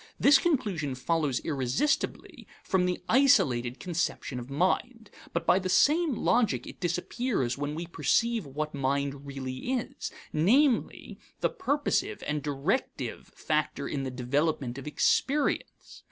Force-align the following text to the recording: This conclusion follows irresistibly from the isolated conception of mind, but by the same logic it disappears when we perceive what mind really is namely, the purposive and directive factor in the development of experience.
This 0.19 0.39
conclusion 0.39 0.95
follows 0.95 1.41
irresistibly 1.41 2.47
from 2.63 2.85
the 2.87 3.03
isolated 3.07 3.79
conception 3.79 4.39
of 4.39 4.49
mind, 4.49 5.11
but 5.31 5.45
by 5.45 5.59
the 5.59 5.69
same 5.69 6.15
logic 6.15 6.65
it 6.65 6.79
disappears 6.79 7.55
when 7.55 7.75
we 7.75 7.85
perceive 7.85 8.43
what 8.47 8.73
mind 8.73 9.27
really 9.27 9.73
is 9.73 10.11
namely, 10.33 11.19
the 11.41 11.51
purposive 11.51 12.23
and 12.25 12.41
directive 12.41 13.27
factor 13.35 13.87
in 13.87 14.01
the 14.01 14.09
development 14.09 14.79
of 14.79 14.87
experience. 14.87 15.99